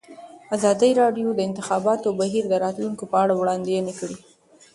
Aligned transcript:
ازادي 0.55 0.91
راډیو 1.01 1.29
د 1.33 1.35
د 1.37 1.39
انتخاباتو 1.49 2.17
بهیر 2.19 2.43
د 2.49 2.53
راتلونکې 2.63 3.05
په 3.11 3.17
اړه 3.23 3.33
وړاندوینې 3.37 3.93
کړې. 3.99 4.17